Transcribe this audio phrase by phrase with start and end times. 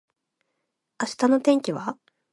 [0.99, 1.95] 明日の天気は？